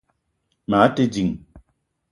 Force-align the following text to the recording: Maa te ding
Maa 0.69 0.87
te 0.95 1.03
ding 1.13 1.31